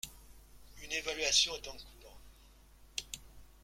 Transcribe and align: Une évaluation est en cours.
Une 0.83 0.91
évaluation 0.93 1.53
est 1.57 1.67
en 1.67 1.73
cours. 1.73 2.17